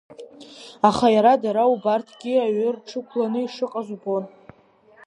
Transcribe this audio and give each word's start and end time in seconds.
Аха 0.89 1.07
иара 1.15 1.33
дара 1.43 1.63
убарҭгьы 1.73 2.33
аҩы 2.45 2.67
рҿықәланы 2.75 3.39
ишыҟаз 3.43 3.87
убон. 3.95 4.23